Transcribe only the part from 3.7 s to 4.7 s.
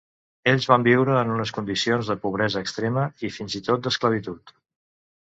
tot d'esclavitud.